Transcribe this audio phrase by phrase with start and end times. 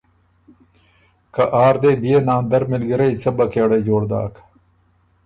[1.33, 4.33] که آر دې بئے ناندر مِلګِرئ څۀ بکېړۀ جوړ داک۔